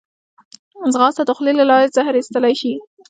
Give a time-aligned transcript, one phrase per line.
[0.93, 2.73] ځغاسته د خولې له لارې زهر ایستلی شي